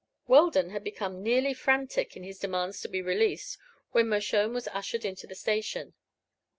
Weldon 0.25 0.71
had 0.71 0.83
become 0.83 1.21
nearly 1.21 1.53
frantic 1.53 2.17
in 2.17 2.23
his 2.23 2.39
demands 2.39 2.81
to 2.81 2.87
be 2.89 3.03
released 3.03 3.59
when 3.91 4.09
Mershone 4.09 4.51
was 4.51 4.67
ushered 4.69 5.05
into 5.05 5.27
the 5.27 5.35
station. 5.35 5.93